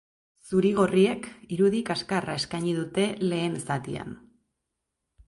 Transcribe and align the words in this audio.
Zuri-gorriek 0.51 1.27
irudi 1.57 1.81
kaskarra 1.89 2.37
eskaini 2.41 2.73
dute 2.79 3.05
lehen 3.27 3.59
zatian. 3.67 4.17